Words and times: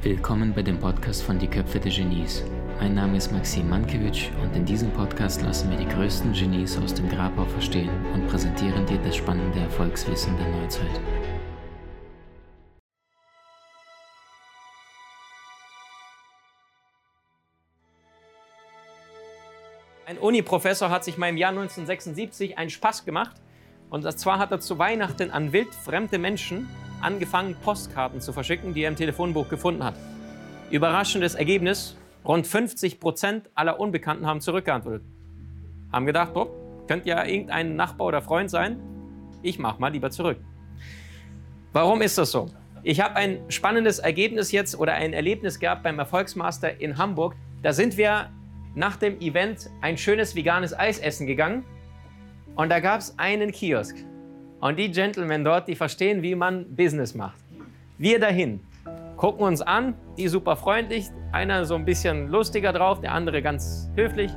Willkommen 0.00 0.54
bei 0.54 0.62
dem 0.62 0.80
Podcast 0.80 1.24
von 1.24 1.38
Die 1.38 1.46
Köpfe 1.46 1.78
der 1.78 1.92
Genies. 1.92 2.42
Mein 2.80 2.94
Name 2.94 3.18
ist 3.18 3.30
Maxim 3.32 3.68
Mankewitsch 3.68 4.30
und 4.42 4.56
in 4.56 4.64
diesem 4.64 4.90
Podcast 4.92 5.42
lassen 5.42 5.68
wir 5.68 5.76
die 5.76 5.86
größten 5.86 6.32
Genies 6.32 6.78
aus 6.78 6.94
dem 6.94 7.06
Grabau 7.10 7.44
verstehen 7.44 7.90
und 8.14 8.26
präsentieren 8.28 8.86
dir 8.86 8.96
das 8.96 9.16
spannende 9.16 9.60
Erfolgswissen 9.60 10.34
der 10.38 10.48
Neuzeit. 10.48 11.00
Ein 20.06 20.16
Uni-Professor 20.16 20.88
hat 20.88 21.04
sich 21.04 21.18
mal 21.18 21.28
im 21.28 21.36
Jahr 21.36 21.50
1976 21.50 22.56
einen 22.56 22.70
Spaß 22.70 23.04
gemacht. 23.04 23.36
Und 23.90 24.10
zwar 24.18 24.38
hat 24.38 24.50
er 24.50 24.60
zu 24.60 24.78
Weihnachten 24.78 25.30
an 25.30 25.52
wildfremde 25.52 26.18
Menschen 26.18 26.68
angefangen, 27.00 27.54
Postkarten 27.62 28.20
zu 28.20 28.32
verschicken, 28.32 28.74
die 28.74 28.82
er 28.82 28.88
im 28.88 28.96
Telefonbuch 28.96 29.48
gefunden 29.48 29.84
hat. 29.84 29.94
Überraschendes 30.70 31.34
Ergebnis, 31.34 31.96
rund 32.24 32.46
50 32.46 32.98
Prozent 32.98 33.48
aller 33.54 33.78
Unbekannten 33.78 34.26
haben 34.26 34.40
zurückgeantwortet. 34.40 35.02
Haben 35.92 36.06
gedacht, 36.06 36.32
oh, 36.34 36.48
könnte 36.88 37.08
ja 37.08 37.24
irgendein 37.24 37.76
Nachbar 37.76 38.08
oder 38.08 38.22
Freund 38.22 38.50
sein. 38.50 38.80
Ich 39.42 39.58
mach 39.58 39.78
mal 39.78 39.92
lieber 39.92 40.10
zurück. 40.10 40.38
Warum 41.72 42.02
ist 42.02 42.18
das 42.18 42.32
so? 42.32 42.48
Ich 42.82 43.00
habe 43.00 43.16
ein 43.16 43.40
spannendes 43.48 43.98
Ergebnis 43.98 44.50
jetzt 44.52 44.78
oder 44.78 44.94
ein 44.94 45.12
Erlebnis 45.12 45.58
gehabt 45.58 45.82
beim 45.82 45.98
Erfolgsmaster 45.98 46.80
in 46.80 46.98
Hamburg. 46.98 47.36
Da 47.62 47.72
sind 47.72 47.96
wir 47.96 48.30
nach 48.74 48.96
dem 48.96 49.20
Event 49.20 49.70
ein 49.80 49.96
schönes 49.96 50.34
veganes 50.34 50.76
Eis 50.76 50.98
essen 50.98 51.26
gegangen 51.26 51.64
und 52.56 52.70
da 52.70 52.80
gab 52.80 53.00
es 53.00 53.16
einen 53.18 53.52
Kiosk. 53.52 53.96
Und 54.60 54.78
die 54.78 54.90
Gentlemen 54.90 55.44
dort, 55.44 55.68
die 55.68 55.76
verstehen, 55.76 56.22
wie 56.22 56.34
man 56.34 56.74
Business 56.74 57.14
macht. 57.14 57.38
Wir 57.98 58.18
dahin, 58.18 58.60
gucken 59.16 59.44
uns 59.44 59.62
an, 59.62 59.94
die 60.16 60.28
super 60.28 60.56
freundlich, 60.56 61.06
einer 61.32 61.64
so 61.66 61.74
ein 61.74 61.84
bisschen 61.84 62.28
lustiger 62.28 62.72
drauf, 62.72 63.00
der 63.00 63.12
andere 63.12 63.42
ganz 63.42 63.90
höflich. 63.94 64.32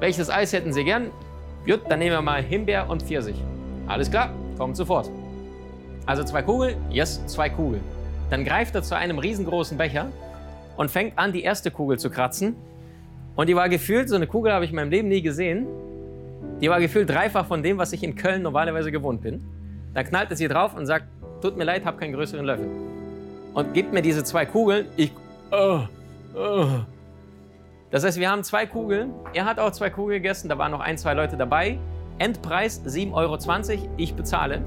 Welches 0.00 0.28
Eis 0.28 0.52
hätten 0.52 0.72
Sie 0.72 0.84
gern? 0.84 1.10
Gut, 1.66 1.82
dann 1.88 1.98
nehmen 2.00 2.12
wir 2.12 2.22
mal 2.22 2.42
Himbeer 2.42 2.88
und 2.88 3.02
Pfirsich. 3.02 3.36
Alles 3.86 4.10
klar, 4.10 4.30
kommt 4.58 4.76
sofort. 4.76 5.10
Also 6.06 6.24
zwei 6.24 6.42
Kugeln? 6.42 6.76
Yes, 6.90 7.24
zwei 7.26 7.48
Kugeln. 7.48 7.82
Dann 8.30 8.44
greift 8.44 8.74
er 8.74 8.82
zu 8.82 8.96
einem 8.96 9.18
riesengroßen 9.18 9.76
Becher 9.76 10.06
und 10.76 10.90
fängt 10.90 11.18
an, 11.18 11.32
die 11.32 11.42
erste 11.42 11.70
Kugel 11.70 11.98
zu 11.98 12.10
kratzen. 12.10 12.56
Und 13.36 13.48
die 13.48 13.56
war 13.56 13.68
gefühlt, 13.68 14.08
so 14.08 14.16
eine 14.16 14.26
Kugel 14.26 14.52
habe 14.52 14.64
ich 14.64 14.70
in 14.70 14.76
meinem 14.76 14.90
Leben 14.90 15.08
nie 15.08 15.22
gesehen. 15.22 15.66
Die 16.60 16.68
war 16.68 16.80
gefühlt 16.80 17.08
dreifach 17.08 17.46
von 17.46 17.62
dem, 17.62 17.78
was 17.78 17.92
ich 17.92 18.02
in 18.02 18.14
Köln 18.16 18.42
normalerweise 18.42 18.92
gewohnt 18.92 19.22
bin. 19.22 19.42
Dann 19.94 20.04
knallt 20.04 20.30
es 20.30 20.38
sie 20.38 20.48
drauf 20.48 20.76
und 20.76 20.86
sagt, 20.86 21.06
tut 21.40 21.56
mir 21.56 21.64
leid, 21.64 21.84
habe 21.84 21.98
keinen 21.98 22.12
größeren 22.12 22.44
Löffel. 22.44 22.68
Und 23.54 23.74
gibt 23.74 23.92
mir 23.92 24.02
diese 24.02 24.22
zwei 24.24 24.46
Kugeln. 24.46 24.86
Ich, 24.96 25.12
oh, 25.50 25.80
oh. 26.34 26.66
Das 27.90 28.04
heißt, 28.04 28.20
wir 28.20 28.30
haben 28.30 28.44
zwei 28.44 28.66
Kugeln. 28.66 29.12
Er 29.34 29.44
hat 29.44 29.58
auch 29.58 29.72
zwei 29.72 29.90
Kugeln 29.90 30.22
gegessen. 30.22 30.48
Da 30.48 30.58
waren 30.58 30.70
noch 30.70 30.80
ein, 30.80 30.96
zwei 30.96 31.14
Leute 31.14 31.36
dabei. 31.36 31.78
Endpreis 32.18 32.84
7,20 32.84 33.12
Euro. 33.14 33.88
Ich 33.96 34.14
bezahle. 34.14 34.62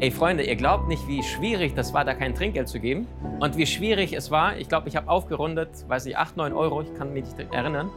Ey 0.00 0.12
Freunde, 0.12 0.44
ihr 0.44 0.54
glaubt 0.54 0.86
nicht, 0.86 1.08
wie 1.08 1.24
schwierig 1.24 1.74
das 1.74 1.92
war, 1.92 2.04
da 2.04 2.14
kein 2.14 2.32
Trinkgeld 2.32 2.68
zu 2.68 2.78
geben. 2.78 3.08
Und 3.40 3.56
wie 3.56 3.66
schwierig 3.66 4.12
es 4.12 4.30
war. 4.30 4.56
Ich 4.56 4.68
glaube, 4.68 4.88
ich 4.88 4.94
habe 4.94 5.08
aufgerundet, 5.08 5.70
weiß 5.88 6.06
ich, 6.06 6.16
8, 6.16 6.36
9 6.36 6.52
Euro. 6.52 6.82
Ich 6.82 6.94
kann 6.94 7.12
mich 7.12 7.24
nicht 7.24 7.52
erinnern. 7.52 7.90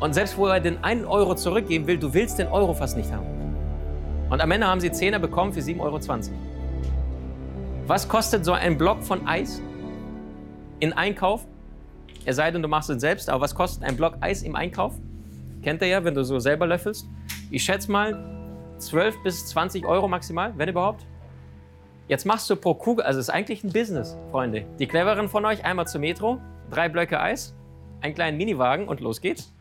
Und 0.00 0.14
selbst 0.14 0.36
wo 0.38 0.46
er 0.46 0.60
den 0.60 0.82
einen 0.84 1.04
Euro 1.04 1.34
zurückgeben 1.34 1.86
will, 1.86 1.98
du 1.98 2.14
willst 2.14 2.38
den 2.38 2.48
Euro 2.48 2.72
fast 2.72 2.96
nicht 2.96 3.12
haben. 3.12 3.26
Und 4.30 4.40
am 4.40 4.50
Ende 4.50 4.66
haben 4.66 4.80
sie 4.80 4.92
Zehner 4.92 5.18
bekommen 5.18 5.52
für 5.52 5.60
7,20 5.60 5.80
Euro. 5.80 5.98
Was 7.86 8.06
kostet 8.06 8.44
so 8.44 8.52
ein 8.52 8.76
Block 8.76 9.02
von 9.02 9.26
Eis 9.26 9.62
in 10.80 10.92
Einkauf? 10.92 11.46
Es 12.24 12.36
sei 12.36 12.50
denn, 12.50 12.62
du 12.62 12.68
machst 12.68 12.90
es 12.90 13.00
selbst, 13.00 13.30
aber 13.30 13.40
was 13.40 13.54
kostet 13.54 13.82
ein 13.84 13.96
Block 13.96 14.16
Eis 14.20 14.42
im 14.42 14.54
Einkauf? 14.54 14.94
Kennt 15.62 15.82
ihr 15.82 15.88
ja, 15.88 16.04
wenn 16.04 16.14
du 16.14 16.22
so 16.24 16.38
selber 16.38 16.66
löffelst. 16.66 17.08
Ich 17.50 17.64
schätze 17.64 17.90
mal 17.90 18.18
12 18.78 19.22
bis 19.24 19.46
20 19.46 19.86
Euro 19.86 20.06
maximal, 20.06 20.52
wenn 20.56 20.68
überhaupt. 20.68 21.06
Jetzt 22.06 22.24
machst 22.24 22.48
du 22.48 22.56
pro 22.56 22.74
Kugel, 22.74 23.04
also 23.04 23.18
es 23.18 23.28
ist 23.28 23.34
eigentlich 23.34 23.64
ein 23.64 23.72
Business, 23.72 24.16
Freunde. 24.30 24.64
Die 24.78 24.86
cleveren 24.86 25.28
von 25.28 25.44
euch, 25.44 25.64
einmal 25.64 25.86
zur 25.88 26.00
Metro, 26.00 26.38
drei 26.70 26.88
Blöcke 26.88 27.20
Eis, 27.20 27.54
einen 28.00 28.14
kleinen 28.14 28.38
Miniwagen 28.38 28.86
und 28.86 29.00
los 29.00 29.20
geht's. 29.20 29.52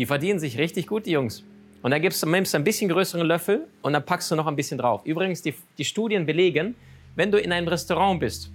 Die 0.00 0.06
verdienen 0.06 0.38
sich 0.38 0.56
richtig 0.56 0.86
gut, 0.86 1.04
die 1.04 1.10
Jungs. 1.10 1.44
Und 1.82 1.90
dann 1.90 2.00
gibst 2.00 2.22
du, 2.22 2.26
nimmst 2.26 2.54
du 2.54 2.56
ein 2.56 2.64
bisschen 2.64 2.88
größeren 2.88 3.26
Löffel 3.26 3.66
und 3.82 3.92
dann 3.92 4.02
packst 4.02 4.30
du 4.30 4.34
noch 4.34 4.46
ein 4.46 4.56
bisschen 4.56 4.78
drauf. 4.78 5.02
Übrigens, 5.04 5.42
die, 5.42 5.52
die 5.76 5.84
Studien 5.84 6.24
belegen, 6.24 6.74
wenn 7.16 7.30
du 7.30 7.38
in 7.38 7.52
einem 7.52 7.68
Restaurant 7.68 8.18
bist 8.18 8.50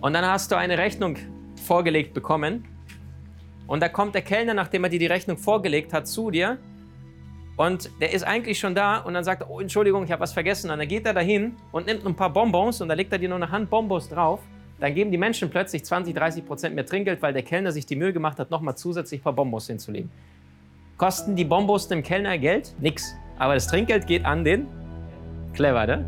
und 0.00 0.14
dann 0.14 0.26
hast 0.26 0.50
du 0.50 0.56
eine 0.56 0.76
Rechnung 0.78 1.16
vorgelegt 1.64 2.12
bekommen 2.12 2.64
und 3.68 3.80
da 3.80 3.88
kommt 3.88 4.16
der 4.16 4.22
Kellner, 4.22 4.52
nachdem 4.52 4.82
er 4.82 4.90
dir 4.90 4.98
die 4.98 5.06
Rechnung 5.06 5.38
vorgelegt 5.38 5.92
hat, 5.92 6.08
zu 6.08 6.32
dir 6.32 6.58
und 7.56 7.88
der 8.00 8.12
ist 8.12 8.24
eigentlich 8.24 8.58
schon 8.58 8.74
da 8.74 8.96
und 8.98 9.14
dann 9.14 9.22
sagt 9.22 9.42
er, 9.42 9.48
oh 9.48 9.60
Entschuldigung, 9.60 10.02
ich 10.02 10.10
habe 10.10 10.22
was 10.22 10.32
vergessen. 10.32 10.72
Und 10.72 10.78
dann 10.80 10.88
geht 10.88 11.06
er 11.06 11.14
dahin 11.14 11.54
und 11.70 11.86
nimmt 11.86 12.04
ein 12.04 12.16
paar 12.16 12.32
Bonbons 12.32 12.80
und 12.80 12.88
da 12.88 12.94
legt 12.94 13.12
er 13.12 13.18
dir 13.20 13.28
noch 13.28 13.36
eine 13.36 13.48
Hand 13.48 13.70
Bonbons 13.70 14.08
drauf 14.08 14.40
dann 14.82 14.96
geben 14.96 15.12
die 15.12 15.16
Menschen 15.16 15.48
plötzlich 15.48 15.84
20, 15.84 16.12
30 16.12 16.44
Prozent 16.44 16.74
mehr 16.74 16.84
Trinkgeld, 16.84 17.22
weil 17.22 17.32
der 17.32 17.44
Kellner 17.44 17.70
sich 17.70 17.86
die 17.86 17.94
Mühe 17.94 18.12
gemacht 18.12 18.40
hat, 18.40 18.50
nochmal 18.50 18.76
zusätzlich 18.76 19.20
ein 19.20 19.22
paar 19.22 19.32
Bonbons 19.32 19.68
hinzulegen. 19.68 20.10
Kosten 20.96 21.36
die 21.36 21.44
Bonbons 21.44 21.86
dem 21.86 22.02
Kellner 22.02 22.36
Geld? 22.36 22.74
Nix. 22.80 23.14
Aber 23.38 23.54
das 23.54 23.68
Trinkgeld 23.68 24.08
geht 24.08 24.24
an 24.24 24.42
den 24.42 24.66
Clever, 25.54 25.86
ne? 25.86 26.04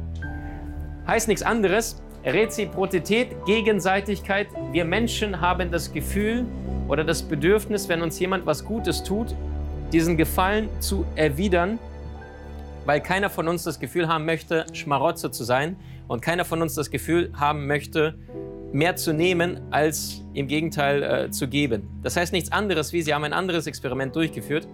Heißt 1.07 1.29
nichts 1.29 1.45
anderes. 1.45 2.03
Reziprozität, 2.25 3.29
Gegenseitigkeit. 3.47 4.49
Wir 4.73 4.85
Menschen 4.85 5.41
haben 5.41 5.71
das 5.71 5.93
Gefühl 5.93 6.45
oder 6.89 7.05
das 7.05 7.23
Bedürfnis, 7.23 7.89
wenn 7.89 8.03
uns 8.03 8.19
jemand 8.19 8.45
was 8.45 8.65
Gutes 8.65 9.05
tut, 9.05 9.37
diesen 9.93 10.17
Gefallen 10.17 10.69
zu 10.81 11.07
erwidern, 11.15 11.79
weil 12.87 13.01
keiner 13.01 13.31
von 13.31 13.47
uns 13.47 13.63
das 13.63 13.79
Gefühl 13.79 14.09
haben 14.09 14.25
möchte, 14.25 14.67
Schmarotzer 14.73 15.31
zu 15.31 15.45
sein 15.45 15.77
und 16.09 16.23
keiner 16.23 16.45
von 16.45 16.61
uns 16.61 16.75
das 16.75 16.91
Gefühl 16.91 17.31
haben 17.37 17.69
möchte, 17.69 18.19
mehr 18.75 18.97
zu 18.97 19.15
nehmen, 19.15 19.61
als 19.71 20.23
im 20.35 20.49
Gegenteil 20.49 21.03
äh, 21.03 21.31
zu 21.31 21.47
geben. 21.47 21.89
Das 22.03 22.17
heißt 22.17 22.33
nichts 22.33 22.51
anderes, 22.51 22.93
wie 22.93 23.03
sie 23.03 23.15
haben 23.15 23.23
ein 23.23 23.33
anderes 23.33 23.69
Experiment 23.69 24.15
durchgeführt. 24.17 24.67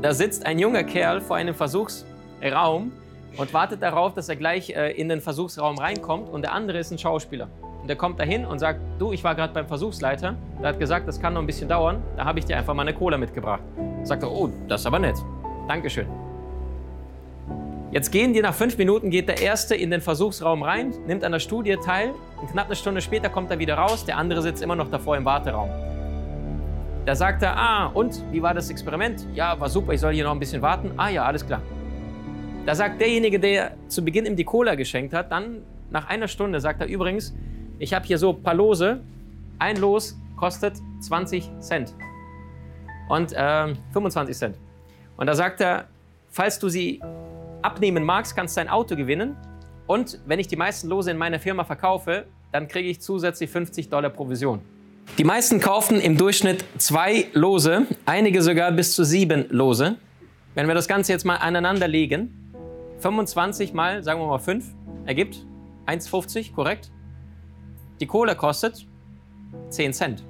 Da 0.00 0.14
sitzt 0.14 0.46
ein 0.46 0.58
junger 0.58 0.84
Kerl 0.84 1.20
vor 1.20 1.36
einem 1.36 1.54
Versuchsraum 1.54 2.92
und 3.36 3.52
wartet 3.52 3.82
darauf, 3.82 4.14
dass 4.14 4.28
er 4.28 4.36
gleich 4.36 4.70
äh, 4.70 4.92
in 4.92 5.08
den 5.08 5.20
Versuchsraum 5.20 5.78
reinkommt 5.78 6.28
und 6.28 6.42
der 6.42 6.52
andere 6.52 6.78
ist 6.78 6.92
ein 6.92 6.98
Schauspieler. 6.98 7.48
Und 7.80 7.88
der 7.88 7.96
kommt 7.96 8.20
dahin 8.20 8.46
und 8.46 8.60
sagt, 8.60 8.80
du, 9.00 9.12
ich 9.12 9.24
war 9.24 9.34
gerade 9.34 9.52
beim 9.52 9.66
Versuchsleiter, 9.66 10.36
der 10.62 10.68
hat 10.68 10.78
gesagt, 10.78 11.08
das 11.08 11.20
kann 11.20 11.34
noch 11.34 11.40
ein 11.40 11.46
bisschen 11.46 11.68
dauern, 11.68 12.00
da 12.16 12.24
habe 12.24 12.38
ich 12.38 12.44
dir 12.44 12.56
einfach 12.56 12.74
mal 12.74 12.82
eine 12.82 12.94
Cola 12.94 13.18
mitgebracht. 13.18 13.62
Sagt 14.04 14.22
er, 14.22 14.30
oh, 14.30 14.48
das 14.68 14.82
ist 14.82 14.86
aber 14.86 15.00
nett. 15.00 15.16
Dankeschön. 15.66 16.27
Jetzt 17.90 18.12
gehen 18.12 18.34
die 18.34 18.42
nach 18.42 18.52
fünf 18.52 18.76
Minuten, 18.76 19.08
geht 19.08 19.28
der 19.28 19.40
Erste 19.40 19.74
in 19.74 19.90
den 19.90 20.02
Versuchsraum 20.02 20.62
rein, 20.62 20.92
nimmt 21.06 21.24
an 21.24 21.32
der 21.32 21.38
Studie 21.38 21.76
teil. 21.82 22.12
Und 22.38 22.50
knapp 22.50 22.66
eine 22.66 22.76
Stunde 22.76 23.00
später 23.00 23.30
kommt 23.30 23.50
er 23.50 23.58
wieder 23.58 23.76
raus, 23.76 24.04
der 24.04 24.18
andere 24.18 24.42
sitzt 24.42 24.62
immer 24.62 24.76
noch 24.76 24.90
davor 24.90 25.16
im 25.16 25.24
Warteraum. 25.24 25.70
Da 27.06 27.14
sagt 27.14 27.42
er, 27.42 27.56
ah, 27.56 27.86
und, 27.86 28.22
wie 28.30 28.42
war 28.42 28.52
das 28.52 28.68
Experiment? 28.68 29.26
Ja, 29.32 29.58
war 29.58 29.70
super, 29.70 29.94
ich 29.94 30.00
soll 30.00 30.12
hier 30.12 30.24
noch 30.24 30.32
ein 30.32 30.38
bisschen 30.38 30.60
warten. 30.60 30.92
Ah 30.98 31.08
ja, 31.08 31.24
alles 31.24 31.46
klar. 31.46 31.62
Da 32.66 32.74
sagt 32.74 33.00
derjenige, 33.00 33.40
der 33.40 33.72
zu 33.88 34.04
Beginn 34.04 34.26
ihm 34.26 34.36
die 34.36 34.44
Cola 34.44 34.74
geschenkt 34.74 35.14
hat, 35.14 35.32
dann 35.32 35.62
nach 35.90 36.08
einer 36.10 36.28
Stunde 36.28 36.60
sagt 36.60 36.82
er 36.82 36.86
übrigens, 36.86 37.34
ich 37.78 37.94
habe 37.94 38.04
hier 38.04 38.18
so 38.18 38.34
ein 38.34 38.42
paar 38.42 38.52
Lose. 38.52 39.00
Ein 39.58 39.78
Los 39.78 40.18
kostet 40.36 40.74
20 41.00 41.50
Cent. 41.60 41.94
Und 43.08 43.32
äh, 43.32 43.74
25 43.94 44.36
Cent. 44.36 44.56
Und 45.16 45.26
da 45.26 45.34
sagt 45.34 45.62
er, 45.62 45.86
falls 46.28 46.58
du 46.58 46.68
sie 46.68 47.00
abnehmen 47.68 48.02
magst, 48.02 48.34
kannst 48.34 48.56
du 48.56 48.62
ein 48.62 48.68
Auto 48.68 48.96
gewinnen. 48.96 49.36
Und 49.86 50.20
wenn 50.24 50.38
ich 50.38 50.48
die 50.48 50.56
meisten 50.56 50.88
Lose 50.88 51.10
in 51.10 51.18
meiner 51.18 51.38
Firma 51.38 51.64
verkaufe, 51.64 52.24
dann 52.50 52.66
kriege 52.66 52.88
ich 52.88 53.00
zusätzlich 53.00 53.50
50 53.50 53.90
Dollar 53.90 54.08
Provision. 54.08 54.60
Die 55.18 55.24
meisten 55.24 55.60
kaufen 55.60 56.00
im 56.00 56.16
Durchschnitt 56.16 56.64
zwei 56.78 57.26
Lose, 57.34 57.86
einige 58.06 58.40
sogar 58.42 58.72
bis 58.72 58.94
zu 58.94 59.04
sieben 59.04 59.46
Lose. 59.50 59.96
Wenn 60.54 60.66
wir 60.66 60.74
das 60.74 60.88
Ganze 60.88 61.12
jetzt 61.12 61.26
mal 61.26 61.36
aneinander 61.36 61.88
legen, 61.88 62.52
25 63.00 63.74
mal, 63.74 64.02
sagen 64.02 64.18
wir 64.18 64.26
mal 64.26 64.38
5, 64.38 64.64
ergibt 65.04 65.44
1,50, 65.86 66.54
korrekt? 66.54 66.90
Die 68.00 68.06
Cola 68.06 68.34
kostet 68.34 68.86
10 69.68 69.92
Cent. 69.92 70.24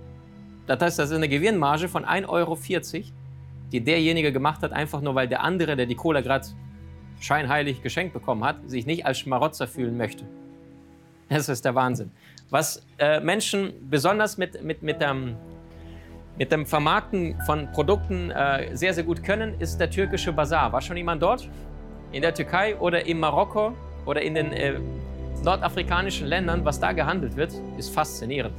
Das 0.67 0.81
heißt, 0.81 0.99
das 0.99 1.11
ist 1.11 1.17
eine 1.17 1.29
Gewinnmarge 1.29 1.88
von 1.88 2.05
1,40 2.05 2.29
Euro, 2.29 2.58
die 3.73 3.81
derjenige 3.81 4.32
gemacht 4.32 4.62
hat, 4.62 4.73
einfach 4.73 5.00
nur 5.00 5.14
weil 5.14 5.29
der 5.29 5.43
andere, 5.43 5.76
der 5.76 5.87
die 5.87 5.94
Cola 5.94 6.20
gerade 6.20 6.46
scheinheilig 7.20 7.82
geschenkt 7.82 8.12
bekommen 8.12 8.44
hat, 8.44 8.69
sich 8.69 8.87
nicht 8.87 9.06
als 9.06 9.19
Schmarotzer 9.19 9.67
fühlen 9.67 9.97
möchte. 9.97 10.25
Das 11.29 11.49
ist 11.49 11.65
der 11.65 11.75
Wahnsinn. 11.75 12.11
Was 12.50 12.82
äh, 12.99 13.20
Menschen 13.20 13.73
besonders 13.91 14.38
mit, 14.38 14.62
mit, 14.65 14.82
mit, 14.82 14.97
ähm, 15.00 15.37
mit 16.38 16.50
dem 16.50 16.65
Vermarkten 16.65 17.38
von 17.44 17.70
Produkten 17.73 18.31
äh, 18.31 18.75
sehr, 18.75 18.94
sehr 18.94 19.05
gut 19.05 19.23
können, 19.23 19.61
ist 19.61 19.79
der 19.79 19.91
türkische 19.91 20.32
Bazar. 20.32 20.73
War 20.73 20.81
schon 20.81 20.97
jemand 20.97 21.23
dort? 21.23 21.49
In 22.12 22.23
der 22.23 22.32
Türkei 22.32 22.76
oder 22.76 23.05
in 23.05 23.21
Marokko 23.21 23.75
oder 24.06 24.23
in 24.23 24.35
den 24.35 24.53
äh, 24.53 24.79
nordafrikanischen 25.44 26.26
Ländern, 26.26 26.64
was 26.64 26.81
da 26.81 26.93
gehandelt 26.93 27.37
wird, 27.37 27.53
ist 27.76 27.91
faszinierend. 27.91 28.55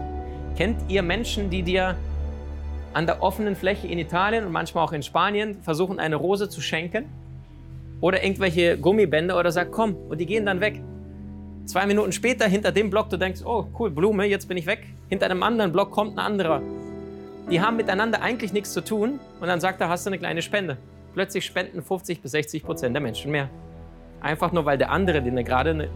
Kennt 0.56 0.90
ihr 0.90 1.02
Menschen, 1.02 1.50
die 1.50 1.64
dir 1.64 1.96
an 2.94 3.06
der 3.06 3.24
offenen 3.24 3.56
Fläche 3.56 3.88
in 3.88 3.98
Italien 3.98 4.46
und 4.46 4.52
manchmal 4.52 4.84
auch 4.84 4.92
in 4.92 5.02
Spanien 5.02 5.62
versuchen, 5.62 6.00
eine 6.00 6.16
Rose 6.16 6.50
zu 6.50 6.62
schenken? 6.62 7.06
Oder 8.02 8.24
irgendwelche 8.24 8.78
Gummibänder 8.78 9.38
oder 9.38 9.52
sagt, 9.52 9.72
komm, 9.72 9.96
und 9.96 10.20
die 10.20 10.26
gehen 10.26 10.46
dann 10.46 10.62
weg. 10.62 10.82
Zwei 11.66 11.86
Minuten 11.86 12.12
später 12.12 12.48
hinter 12.48 12.72
dem 12.72 12.90
Block, 12.90 13.10
du 13.10 13.18
denkst, 13.18 13.42
oh 13.46 13.66
cool, 13.78 13.92
Blume, 13.92 14.26
jetzt 14.26 14.48
bin 14.48 14.58
ich 14.58 14.66
weg. 14.66 14.88
Hinter 15.10 15.26
einem 15.26 15.44
anderen 15.44 15.72
Block 15.72 15.92
kommt 15.92 16.14
ein 16.14 16.20
anderer. 16.20 16.62
Die 17.52 17.62
haben 17.62 17.78
miteinander 17.78 18.22
eigentlich 18.22 18.54
nichts 18.54 18.74
zu 18.74 18.82
tun 18.82 19.20
und 19.40 19.48
dann 19.48 19.60
sagt 19.60 19.82
er, 19.82 19.90
hast 19.90 20.06
du 20.06 20.10
eine 20.10 20.18
kleine 20.18 20.42
Spende. 20.42 20.78
Plötzlich 21.14 21.46
spenden 21.46 21.82
50 21.82 22.22
bis 22.22 22.32
60 22.32 22.64
Prozent 22.64 22.96
der 22.96 23.02
Menschen 23.02 23.32
mehr. 23.32 23.50
Einfach 24.22 24.52
nur, 24.52 24.66
weil 24.66 24.78
der 24.78 24.92
andere, 24.92 25.22
den 25.22 25.36
er 25.38 25.44
gerade 25.44 25.72
eine, 25.72 25.90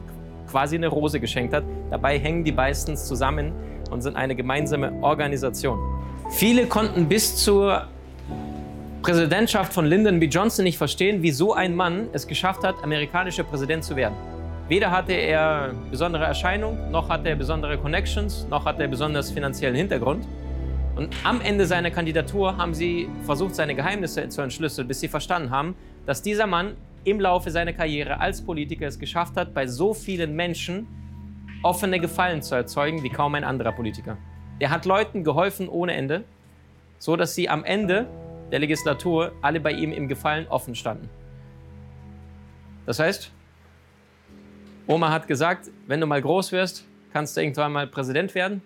quasi 0.49 0.75
eine 0.75 0.87
Rose 0.87 1.19
geschenkt 1.19 1.53
hat, 1.53 1.63
dabei 1.91 2.17
hängen 2.19 2.43
die 2.43 2.51
meistens 2.51 3.05
zusammen 3.07 3.51
und 3.91 4.01
sind 4.01 4.15
eine 4.15 4.35
gemeinsame 4.35 4.93
Organisation. 5.01 5.79
Viele 6.31 6.65
konnten 6.67 7.07
bis 7.07 7.35
zur 7.35 7.87
Präsidentschaft 9.03 9.73
von 9.73 9.85
Lyndon 9.85 10.21
B. 10.21 10.27
Johnson 10.27 10.63
nicht 10.63 10.77
verstehen, 10.77 11.21
wie 11.21 11.31
so 11.31 11.53
ein 11.53 11.75
Mann 11.75 12.07
es 12.13 12.25
geschafft 12.25 12.63
hat, 12.63 12.81
amerikanischer 12.83 13.43
Präsident 13.43 13.83
zu 13.83 13.97
werden. 13.97 14.15
Weder 14.69 14.91
hatte 14.91 15.11
er 15.11 15.73
besondere 15.91 16.23
Erscheinung, 16.23 16.89
noch 16.89 17.09
hatte 17.09 17.27
er 17.27 17.35
besondere 17.35 17.77
Connections, 17.77 18.47
noch 18.49 18.63
hatte 18.63 18.83
er 18.83 18.87
besonders 18.87 19.29
finanziellen 19.29 19.75
Hintergrund. 19.75 20.25
Und 20.95 21.13
am 21.25 21.41
Ende 21.41 21.65
seiner 21.65 21.91
Kandidatur 21.91 22.55
haben 22.55 22.73
sie 22.73 23.09
versucht, 23.25 23.55
seine 23.55 23.75
Geheimnisse 23.75 24.29
zu 24.29 24.41
entschlüsseln, 24.41 24.87
bis 24.87 25.01
sie 25.01 25.09
verstanden 25.09 25.49
haben, 25.49 25.75
dass 26.05 26.21
dieser 26.21 26.47
Mann 26.47 26.77
im 27.03 27.19
Laufe 27.19 27.51
seiner 27.51 27.73
Karriere 27.73 28.21
als 28.21 28.41
Politiker 28.41 28.87
es 28.87 28.97
geschafft 28.97 29.35
hat, 29.35 29.53
bei 29.53 29.67
so 29.67 29.93
vielen 29.93 30.33
Menschen 30.33 30.87
offene 31.61 31.99
Gefallen 31.99 32.41
zu 32.41 32.55
erzeugen 32.55 33.03
wie 33.03 33.09
kaum 33.09 33.35
ein 33.35 33.43
anderer 33.43 33.73
Politiker. 33.73 34.17
Er 34.59 34.69
hat 34.69 34.85
Leuten 34.85 35.25
geholfen 35.25 35.67
ohne 35.67 35.93
Ende, 35.93 36.23
so 36.99 37.17
dass 37.17 37.35
sie 37.35 37.49
am 37.49 37.65
Ende 37.65 38.07
der 38.53 38.59
Legislatur 38.59 39.31
alle 39.41 39.59
bei 39.59 39.71
ihm 39.71 39.91
im 39.91 40.07
Gefallen 40.07 40.47
offen 40.47 40.75
standen. 40.75 41.09
Das 42.85 42.99
heißt, 42.99 43.31
Oma 44.85 45.11
hat 45.11 45.27
gesagt, 45.27 45.71
wenn 45.87 45.99
du 45.99 46.05
mal 46.05 46.21
groß 46.21 46.51
wirst, 46.51 46.85
kannst 47.11 47.35
du 47.35 47.41
irgendwann 47.41 47.71
mal 47.71 47.87
Präsident 47.87 48.35
werden. 48.35 48.61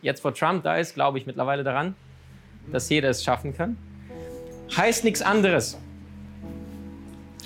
Jetzt, 0.00 0.24
wo 0.24 0.30
Trump 0.30 0.62
da 0.62 0.76
ist, 0.76 0.94
glaube 0.94 1.18
ich 1.18 1.26
mittlerweile 1.26 1.62
daran, 1.62 1.94
dass 2.72 2.88
jeder 2.88 3.10
es 3.10 3.22
schaffen 3.22 3.54
kann. 3.54 3.76
Heißt 4.74 5.04
nichts 5.04 5.20
anderes. 5.20 5.78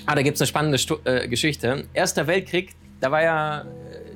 Ah, 0.05 0.15
da 0.15 0.21
gibt 0.21 0.35
es 0.35 0.41
eine 0.41 0.47
spannende 0.47 0.77
Stu 0.77 0.95
äh, 1.03 1.27
Geschichte. 1.27 1.83
Erster 1.93 2.27
Weltkrieg, 2.27 2.75
da 3.01 3.11
war 3.11 3.23
ja 3.23 3.61
äh, 3.61 3.65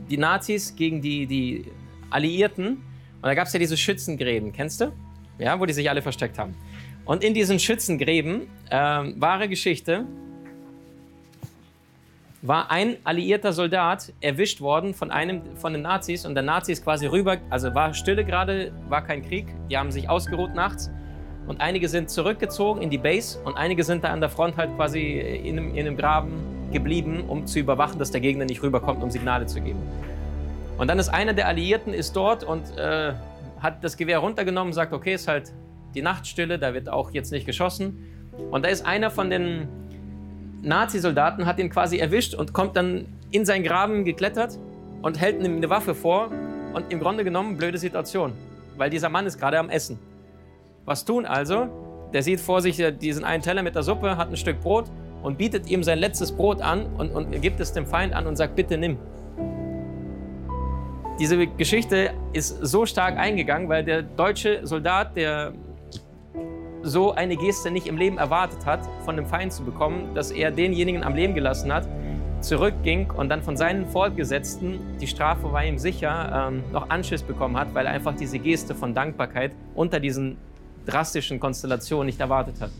die 0.09 0.17
Nazis 0.17 0.73
gegen 0.73 1.01
die, 1.01 1.27
die 1.27 1.65
Alliierten. 2.11 2.77
Und 2.77 3.23
da 3.23 3.33
gab 3.33 3.47
es 3.47 3.51
ja 3.51 3.59
diese 3.59 3.75
Schützengräben, 3.75 4.53
kennst 4.53 4.79
du? 4.79 4.93
Ja, 5.37 5.59
wo 5.59 5.65
die 5.65 5.73
sich 5.73 5.89
alle 5.89 6.01
versteckt 6.01 6.39
haben. 6.39 6.55
Und 7.07 7.23
in 7.23 7.33
diesen 7.33 7.57
Schützengräben, 7.57 8.41
äh, 8.69 8.75
wahre 8.75 9.47
Geschichte, 9.47 10.05
war 12.41 12.69
ein 12.69 12.97
alliierter 13.03 13.53
Soldat 13.53 14.13
erwischt 14.21 14.61
worden 14.61 14.93
von 14.93 15.09
einem 15.09 15.41
von 15.55 15.73
den 15.73 15.81
Nazis 15.81 16.25
und 16.25 16.35
der 16.35 16.43
Nazi 16.43 16.73
ist 16.73 16.83
quasi 16.83 17.07
rüber, 17.07 17.37
also 17.49 17.73
war 17.73 17.93
Stille 17.93 18.23
gerade, 18.23 18.71
war 18.89 19.03
kein 19.03 19.23
Krieg, 19.23 19.47
die 19.69 19.77
haben 19.77 19.91
sich 19.91 20.07
ausgeruht 20.07 20.53
nachts 20.53 20.91
und 21.47 21.61
einige 21.61 21.89
sind 21.89 22.09
zurückgezogen 22.11 22.81
in 22.81 22.89
die 22.89 22.97
Base 22.97 23.39
und 23.43 23.55
einige 23.55 23.83
sind 23.83 24.03
da 24.03 24.09
an 24.09 24.19
der 24.19 24.29
Front 24.29 24.55
halt 24.55 24.75
quasi 24.75 25.19
in 25.19 25.57
einem, 25.57 25.71
in 25.71 25.87
einem 25.87 25.97
Graben 25.97 26.33
geblieben, 26.71 27.23
um 27.27 27.47
zu 27.47 27.59
überwachen, 27.59 27.97
dass 27.97 28.11
der 28.11 28.21
Gegner 28.21 28.45
nicht 28.45 28.61
rüberkommt, 28.61 29.01
um 29.01 29.09
Signale 29.09 29.45
zu 29.45 29.59
geben. 29.61 29.79
Und 30.77 30.89
dann 30.89 30.99
ist 30.99 31.09
einer 31.09 31.33
der 31.33 31.47
Alliierten 31.47 31.93
ist 31.93 32.15
dort 32.15 32.43
und 32.43 32.77
äh, 32.77 33.13
hat 33.59 33.83
das 33.83 33.97
Gewehr 33.97 34.19
runtergenommen, 34.19 34.73
sagt, 34.73 34.93
okay, 34.93 35.15
ist 35.15 35.27
halt 35.27 35.51
die 35.97 36.03
Nachtstille, 36.03 36.59
da 36.59 36.73
wird 36.73 36.89
auch 36.89 37.11
jetzt 37.11 37.31
nicht 37.31 37.45
geschossen. 37.45 38.05
Und 38.51 38.63
da 38.63 38.69
ist 38.69 38.85
einer 38.85 39.09
von 39.09 39.29
den 39.31 39.67
Nazi-Soldaten 40.61 41.45
hat 41.45 41.59
ihn 41.59 41.69
quasi 41.69 41.97
erwischt 41.97 42.35
und 42.35 42.53
kommt 42.53 42.77
dann 42.77 43.05
in 43.31 43.45
seinen 43.45 43.63
Graben 43.63 44.05
geklettert 44.05 44.59
und 45.01 45.19
hält 45.19 45.43
ihm 45.43 45.57
eine 45.57 45.69
Waffe 45.69 45.95
vor. 45.95 46.31
Und 46.73 46.91
im 46.93 46.99
Grunde 46.99 47.23
genommen 47.23 47.57
blöde 47.57 47.79
Situation, 47.79 48.33
weil 48.77 48.91
dieser 48.91 49.09
Mann 49.09 49.25
ist 49.25 49.39
gerade 49.39 49.57
am 49.57 49.69
Essen. 49.69 49.97
Was 50.85 51.03
tun 51.03 51.25
also? 51.25 51.67
Der 52.13 52.21
sieht 52.21 52.39
vor 52.39 52.61
sich 52.61 52.81
diesen 52.99 53.23
einen 53.23 53.41
Teller 53.41 53.63
mit 53.63 53.73
der 53.73 53.83
Suppe, 53.83 54.15
hat 54.17 54.29
ein 54.29 54.37
Stück 54.37 54.61
Brot 54.61 54.85
und 55.23 55.37
bietet 55.37 55.67
ihm 55.69 55.83
sein 55.83 55.97
letztes 55.97 56.31
Brot 56.31 56.61
an 56.61 56.85
und, 56.97 57.09
und 57.09 57.41
gibt 57.41 57.59
es 57.59 57.73
dem 57.73 57.87
Feind 57.87 58.13
an 58.13 58.27
und 58.27 58.35
sagt, 58.35 58.55
bitte 58.55 58.77
nimm. 58.77 58.97
Diese 61.19 61.47
Geschichte 61.47 62.11
ist 62.33 62.59
so 62.61 62.85
stark 62.85 63.17
eingegangen, 63.17 63.67
weil 63.67 63.83
der 63.83 64.03
deutsche 64.03 64.65
Soldat, 64.67 65.17
der 65.17 65.53
so 66.83 67.13
eine 67.13 67.35
Geste 67.35 67.71
nicht 67.71 67.87
im 67.87 67.97
Leben 67.97 68.17
erwartet 68.17 68.65
hat, 68.65 68.81
von 69.03 69.15
dem 69.15 69.25
Feind 69.25 69.53
zu 69.53 69.63
bekommen, 69.63 70.13
dass 70.13 70.31
er 70.31 70.51
denjenigen 70.51 71.03
am 71.03 71.15
Leben 71.15 71.33
gelassen 71.33 71.73
hat, 71.73 71.87
zurückging 72.41 73.11
und 73.11 73.29
dann 73.29 73.41
von 73.41 73.57
seinen 73.57 73.87
Fortgesetzten, 73.87 74.79
die 74.99 75.07
Strafe 75.07 75.51
war 75.51 75.65
ihm 75.65 75.77
sicher, 75.77 76.49
ähm, 76.49 76.63
noch 76.71 76.89
Anschiss 76.89 77.23
bekommen 77.23 77.57
hat, 77.57 77.73
weil 77.73 77.85
er 77.85 77.93
einfach 77.93 78.15
diese 78.15 78.39
Geste 78.39 78.75
von 78.75 78.93
Dankbarkeit 78.93 79.51
unter 79.75 79.99
diesen 79.99 80.37
drastischen 80.85 81.39
Konstellationen 81.39 82.05
nicht 82.05 82.19
erwartet 82.19 82.61
hat. 82.61 82.71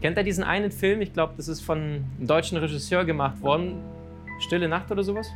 Kennt 0.00 0.16
er 0.16 0.24
diesen 0.24 0.44
einen 0.44 0.70
Film? 0.70 1.00
Ich 1.00 1.12
glaube, 1.12 1.34
das 1.36 1.48
ist 1.48 1.60
von 1.60 1.78
einem 1.78 2.26
deutschen 2.26 2.58
Regisseur 2.58 3.04
gemacht 3.04 3.40
worden. 3.42 3.76
Stille 4.40 4.68
Nacht 4.68 4.90
oder 4.90 5.02
sowas? 5.02 5.30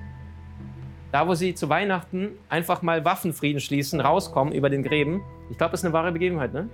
Da, 1.13 1.27
wo 1.27 1.35
sie 1.35 1.55
zu 1.55 1.71
Weihnachten 1.71 2.33
einfach 2.51 2.83
mal 2.83 3.05
Waffenfrieden 3.05 3.61
schließen, 3.61 4.01
rauskommen 4.01 4.53
über 4.53 4.69
den 4.69 4.83
Gräben. 4.83 5.23
Ich 5.51 5.57
glaube, 5.57 5.71
das 5.71 5.81
ist 5.81 5.85
eine 5.87 5.95
wahre 5.95 6.13
Begebenheit, 6.13 6.53
ne? 6.53 6.69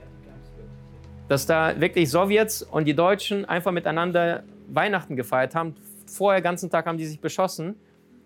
Dass 1.29 1.47
da 1.47 1.81
wirklich 1.81 2.11
Sowjets 2.11 2.63
und 2.63 2.87
die 2.87 2.95
Deutschen 2.95 3.45
einfach 3.45 3.73
miteinander 3.73 4.43
Weihnachten 4.69 5.17
gefeiert 5.17 5.55
haben. 5.55 5.75
Vorher 6.07 6.41
den 6.41 6.45
ganzen 6.45 6.71
Tag 6.71 6.87
haben 6.87 6.99
die 6.99 7.07
sich 7.07 7.21
beschossen 7.21 7.77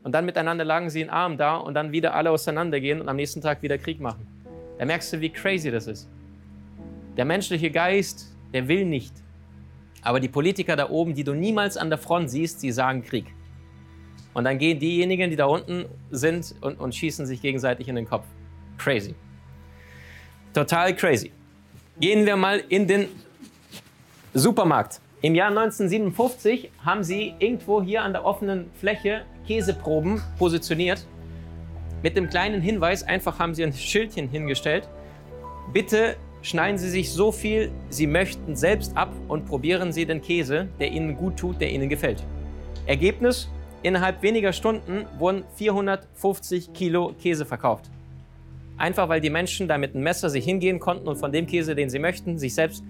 und 0.03 0.12
dann 0.12 0.25
miteinander 0.25 0.65
lagen 0.65 0.91
sie 0.91 1.00
in 1.00 1.11
Arm 1.11 1.37
da 1.37 1.56
und 1.56 1.75
dann 1.75 1.93
wieder 1.93 2.15
alle 2.15 2.31
auseinandergehen 2.31 3.00
und 3.00 3.09
am 3.09 3.17
nächsten 3.17 3.41
Tag 3.41 3.62
wieder 3.62 3.79
Krieg 3.79 4.00
machen. 4.00 4.27
Da 4.79 4.85
merkst 4.85 5.12
du, 5.12 5.21
wie 5.21 5.31
crazy 5.31 5.71
das 5.71 5.87
ist. 5.87 6.09
Der 7.17 7.25
menschliche 7.25 7.71
Geist, 7.71 8.37
der 8.53 8.69
will 8.69 8.85
nicht. 8.85 9.12
Aber 10.03 10.21
die 10.21 10.29
Politiker 10.29 10.77
da 10.77 10.89
oben, 10.89 11.15
die 11.15 11.25
du 11.25 11.35
niemals 11.35 11.76
an 11.76 11.90
der 11.90 11.99
Front 11.99 12.31
siehst, 12.31 12.62
die 12.62 12.71
sagen 12.71 13.02
Krieg. 13.02 13.26
Und 14.35 14.45
dann 14.45 14.59
gehen 14.59 14.78
diejenigen, 14.78 15.31
die 15.31 15.37
da 15.37 15.47
unten 15.47 15.87
sind 16.11 16.55
und, 16.61 16.78
und 16.78 16.95
schießen 16.95 17.26
sich 17.26 17.43
gegenseitig 17.43 17.88
in 17.88 17.97
den 17.97 18.05
Kopf. 18.07 18.25
Crazy. 18.76 19.14
Total 20.55 20.95
crazy. 20.95 21.33
Gehen 22.00 22.26
wir 22.26 22.37
mal 22.37 22.62
in 22.69 22.87
den 22.87 23.09
Supermarkt. 24.33 25.00
Im 25.21 25.35
Jahr 25.35 25.49
1957 25.49 26.71
haben 26.85 27.02
sie 27.02 27.35
irgendwo 27.40 27.83
hier 27.83 28.05
an 28.05 28.12
der 28.12 28.25
offenen 28.25 28.71
Fläche 28.78 29.23
Käseproben 29.49 30.23
positioniert. 30.38 31.05
Mit 32.05 32.17
dem 32.17 32.31
kleinen 32.31 32.61
Hinweis, 32.62 33.02
einfach 33.02 33.40
haben 33.40 33.52
sie 33.52 33.64
ein 33.64 33.73
Schildchen 33.75 34.28
hingestellt. 34.28 34.88
Bitte 35.73 36.14
schneiden 36.40 36.78
Sie 36.78 36.88
sich 36.88 37.11
so 37.11 37.33
viel 37.33 37.73
Sie 37.90 38.07
möchten 38.07 38.55
selbst 38.55 38.97
ab 38.97 39.12
und 39.26 39.47
probieren 39.47 39.93
Sie 39.93 40.07
den 40.07 40.23
Käse, 40.23 40.69
der 40.78 40.93
Ihnen 40.93 41.17
gut 41.17 41.37
tut, 41.37 41.61
der 41.61 41.73
Ihnen 41.73 41.88
gefällt. 41.88 42.23
Ergebnis, 42.87 43.50
innerhalb 43.83 44.23
weniger 44.23 44.52
Stunden 44.52 45.05
wurden 45.19 45.43
450 45.57 46.73
Kilo 46.73 47.12
Käse 47.21 47.45
verkauft. 47.45 47.90
Einfach 48.78 49.08
weil 49.08 49.20
die 49.20 49.30
Menschen 49.30 49.68
da 49.68 49.76
mit 49.76 49.94
einem 49.94 50.04
Messer 50.04 50.30
sich 50.30 50.44
hingehen 50.44 50.78
konnten 50.78 51.08
und 51.08 51.16
von 51.16 51.32
dem 51.32 51.47
Käse, 51.47 51.75
den 51.75 51.90
sie 51.90 51.99
möchten, 51.99 52.38
sich 52.38 52.54
selbst 52.54 52.85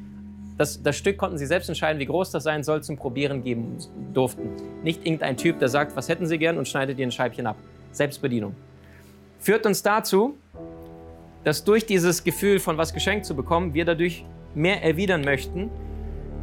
das, 0.58 0.82
das, 0.82 0.96
Stück 0.96 1.16
konnten 1.16 1.38
sie 1.38 1.46
selbst 1.46 1.68
entscheiden, 1.68 2.00
wie 2.00 2.06
groß 2.06 2.32
das 2.32 2.42
sein 2.42 2.64
soll, 2.64 2.82
zum 2.82 2.96
Probieren 2.96 3.44
geben 3.44 3.78
durften. 4.12 4.50
Nicht 4.82 5.06
irgendein 5.06 5.36
Typ, 5.36 5.60
der 5.60 5.68
sagt, 5.68 5.94
was 5.94 6.08
hätten 6.08 6.26
sie 6.26 6.36
gern 6.36 6.58
und 6.58 6.66
schneidet 6.66 6.98
ihr 6.98 7.06
ein 7.06 7.12
Scheibchen 7.12 7.46
ab. 7.46 7.56
Selbstbedienung. 7.92 8.56
Führt 9.38 9.64
uns 9.66 9.84
dazu, 9.84 10.36
dass 11.44 11.62
durch 11.62 11.86
dieses 11.86 12.24
Gefühl 12.24 12.58
von 12.58 12.76
was 12.76 12.92
geschenkt 12.92 13.24
zu 13.24 13.36
bekommen, 13.36 13.72
wir 13.72 13.84
dadurch 13.84 14.24
mehr 14.54 14.82
erwidern 14.82 15.22
möchten. 15.22 15.70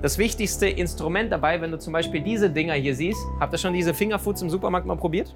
Das 0.01 0.17
wichtigste 0.17 0.67
Instrument 0.67 1.29
dabei, 1.29 1.59
wenn 1.59 1.71
du 1.71 1.77
zum 1.77 1.91
Beispiel 1.91 2.21
diese 2.21 2.49
Dinger 2.49 2.73
hier 2.75 2.95
siehst, 2.95 3.19
habt 3.41 3.53
ihr 3.53 3.57
schon 3.57 3.73
diese 3.73 3.93
Fingerfoods 3.93 4.41
im 4.41 4.49
Supermarkt 4.49 4.87
mal 4.87 4.95
probiert? 4.95 5.35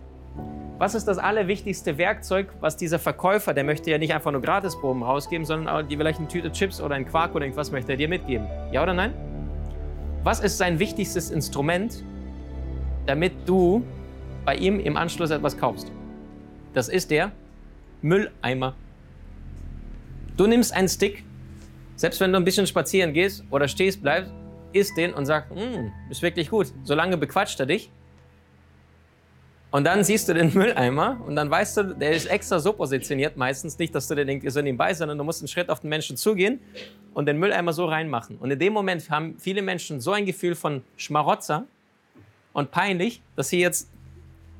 Was 0.80 0.96
ist 0.96 1.10
das 1.10 1.18
allerwichtigste 1.18 1.98
Werkzeug, 1.98 2.48
was 2.62 2.78
dieser 2.78 3.00
Verkäufer, 3.00 3.54
der 3.54 3.66
möchte 3.66 3.92
ja 3.92 3.98
nicht 3.98 4.14
einfach 4.14 4.32
nur 4.32 4.42
Gratisproben 4.42 5.04
rausgeben, 5.04 5.46
sondern 5.46 5.68
auch 5.68 5.86
die 5.86 5.98
vielleicht 5.98 6.20
eine 6.20 6.30
Tüte 6.30 6.54
Chips 6.54 6.80
oder 6.80 6.96
ein 6.96 7.06
Quark 7.06 7.36
oder 7.36 7.44
irgendwas 7.44 7.70
möchte 7.70 7.92
er 7.92 7.98
dir 7.98 8.08
mitgeben? 8.08 8.48
Ja 8.72 8.82
oder 8.82 8.94
nein? 8.94 9.14
Was 10.24 10.40
ist 10.40 10.58
sein 10.58 10.80
wichtigstes 10.80 11.32
Instrument, 11.32 12.02
damit 13.06 13.34
du 13.46 13.84
bei 14.46 14.56
ihm 14.56 14.80
im 14.80 14.96
Anschluss 14.96 15.32
etwas 15.32 15.58
kaufst? 15.58 15.92
Das 16.74 16.88
ist 16.88 17.12
der 17.12 17.34
Mülleimer. 18.02 18.74
Du 20.38 20.48
nimmst 20.48 20.74
einen 20.74 20.88
Stick, 20.88 21.26
Selbst 21.98 22.22
wenn 22.22 22.32
du 22.32 22.38
ein 22.38 22.46
bisschen 22.46 22.66
spazieren 22.66 23.12
gehst 23.12 23.44
oder 23.52 23.68
stehst, 23.68 24.02
bleibst, 24.02 24.32
isst 24.72 24.96
den 24.96 25.14
und 25.14 25.26
sagst, 25.26 25.54
mm, 25.54 25.92
ist 26.10 26.22
wirklich 26.22 26.50
gut. 26.50 26.68
Solange 26.86 27.18
bequatscht 27.18 27.60
er 27.60 27.66
dich. 27.66 27.92
Und 29.72 29.84
dann 29.84 30.04
siehst 30.04 30.28
du 30.28 30.34
den 30.34 30.54
Mülleimer 30.54 31.22
und 31.26 31.36
dann 31.36 31.50
weißt 31.50 31.78
du, 31.78 31.84
der 31.96 32.12
ist 32.12 32.26
extra 32.26 32.60
so 32.60 32.74
positioniert 32.74 33.38
meistens 33.38 33.78
nicht, 33.78 33.94
dass 33.94 34.08
du 34.08 34.16
dir 34.16 34.26
denkst, 34.26 34.44
wir 34.44 34.52
sind 34.52 34.66
ihm 34.66 34.78
bei, 34.78 34.94
sondern 34.94 35.18
du 35.18 35.24
musst 35.24 35.42
einen 35.42 35.48
Schritt 35.48 35.70
auf 35.70 35.80
den 35.80 35.90
Menschen 35.90 36.18
zugehen 36.18 36.60
und 37.14 37.28
den 37.28 37.38
Mülleimer 37.38 37.74
so 37.74 37.86
reinmachen. 37.86 38.38
Und 38.38 38.50
in 38.52 38.58
dem 38.58 38.74
Moment 38.74 39.10
haben 39.10 39.36
viele 39.38 39.62
Menschen 39.62 40.02
so 40.02 40.12
ein 40.12 40.26
Gefühl 40.26 40.56
von 40.56 40.84
Schmarotzer 40.98 41.66
und 42.54 42.72
peinlich, 42.72 43.22
dass 43.36 43.50
sie 43.50 43.60
jetzt 43.60 43.92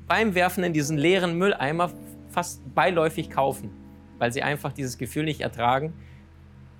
beim 0.06 0.34
Werfen 0.34 0.62
in 0.62 0.72
diesen 0.72 0.96
leeren 0.96 1.36
Mülleimer 1.36 1.90
fast 2.30 2.62
beiläufig 2.74 3.30
kaufen, 3.30 3.70
weil 4.18 4.32
sie 4.32 4.42
einfach 4.42 4.72
dieses 4.72 4.96
Gefühl 4.96 5.24
nicht 5.24 5.40
ertragen. 5.40 5.92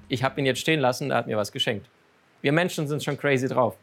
Ich 0.08 0.22
habe 0.22 0.40
ihn 0.40 0.46
jetzt 0.46 0.60
stehen 0.60 0.80
lassen, 0.80 1.08
da 1.08 1.16
hat 1.16 1.26
mir 1.26 1.36
was 1.36 1.50
geschenkt. 1.50 1.88
Wir 2.42 2.52
Menschen 2.52 2.86
sind 2.86 3.02
schon 3.02 3.18
crazy 3.18 3.48
drauf. 3.48 3.76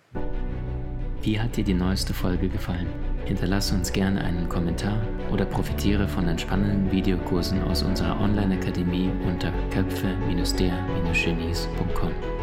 Wie 1.22 1.40
hat 1.40 1.58
dir 1.58 1.64
die 1.64 1.74
neueste 1.74 2.14
Folge 2.14 2.48
gefallen? 2.48 2.88
Hinterlasse 3.28 3.76
uns 3.76 3.92
gerne 3.92 4.24
einen 4.24 4.48
Kommentar 4.48 5.02
oder 5.30 5.44
profitiere 5.44 6.08
von 6.08 6.28
den 6.28 6.40
spannenden 6.40 6.90
Videokursen 6.90 7.62
aus 7.64 7.84
unserer 7.84 8.22
Online-Akademie 8.22 9.12
unter 9.28 9.52
köpfe-der-genies.com. 9.70 12.37